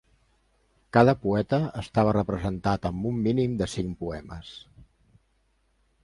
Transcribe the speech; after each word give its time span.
Cada 0.95 1.13
poeta 1.25 1.57
estava 1.81 2.15
representat 2.17 2.87
amb 2.91 3.05
un 3.09 3.19
mínim 3.27 3.53
de 3.59 3.67
cinc 3.75 3.93
poemes. 3.99 4.49